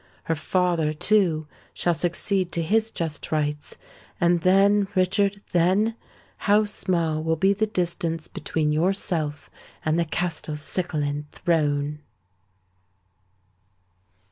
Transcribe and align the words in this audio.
Her 0.23 0.35
father, 0.35 0.93
too, 0.93 1.45
shall 1.75 1.93
succeed 1.93 2.51
to 2.53 2.63
his 2.63 2.89
just 2.89 3.31
rights; 3.31 3.75
and 4.19 4.41
then, 4.41 4.87
Richard, 4.95 5.43
then—how 5.51 6.65
small 6.65 7.21
will 7.21 7.35
be 7.35 7.53
the 7.53 7.67
distance 7.67 8.27
between 8.27 8.71
yourself 8.71 9.51
and 9.85 9.99
the 9.99 10.05
Castelcicalan 10.05 11.25
throne! 11.31 11.99